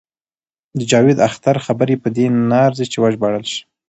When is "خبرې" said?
1.65-1.95